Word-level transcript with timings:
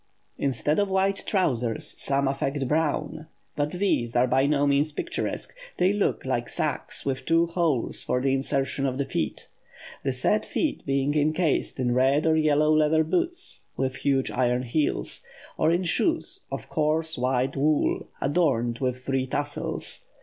Instead 0.39 0.79
of 0.79 0.89
white 0.89 1.23
trousers 1.27 1.93
some 1.95 2.27
affect 2.27 2.67
brown, 2.67 3.27
but 3.55 3.69
these 3.73 4.15
are 4.15 4.25
by 4.25 4.47
no 4.47 4.65
means 4.65 4.91
picturesque; 4.91 5.55
they 5.77 5.93
look 5.93 6.25
like 6.25 6.49
sacks 6.49 7.05
with 7.05 7.23
two 7.23 7.45
holes 7.45 8.01
for 8.01 8.19
the 8.19 8.33
insertion 8.33 8.87
of 8.87 8.97
the 8.97 9.05
feet 9.05 9.47
the 10.03 10.11
said 10.11 10.43
feet 10.43 10.83
being 10.87 11.13
encased 11.15 11.79
in 11.79 11.93
red 11.93 12.25
or 12.25 12.35
yellow 12.35 12.75
leather 12.75 13.03
boots, 13.03 13.61
with 13.77 13.97
huge 13.97 14.31
iron 14.31 14.63
heels; 14.63 15.21
or 15.55 15.69
in 15.71 15.83
shoes 15.83 16.39
of 16.51 16.67
coarse 16.67 17.15
white 17.15 17.55
wool, 17.55 18.07
adorned 18.23 18.79
with 18.79 19.05
three 19.05 19.27
tassels. 19.27 19.99